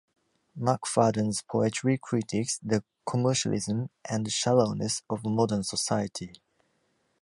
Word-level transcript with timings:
McFadden's 0.59 1.43
poetry 1.43 1.95
critiques 2.01 2.57
the 2.63 2.83
commercialism 3.07 3.91
and 4.03 4.31
shallowness 4.31 5.03
of 5.11 5.23
modern 5.23 5.61
society. 5.63 6.41